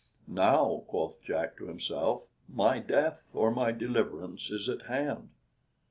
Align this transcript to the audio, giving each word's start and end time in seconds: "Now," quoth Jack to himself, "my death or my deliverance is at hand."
"Now," 0.27 0.81
quoth 0.87 1.21
Jack 1.21 1.57
to 1.57 1.67
himself, 1.67 2.23
"my 2.51 2.79
death 2.79 3.29
or 3.35 3.51
my 3.51 3.71
deliverance 3.71 4.49
is 4.49 4.67
at 4.67 4.87
hand." 4.87 5.29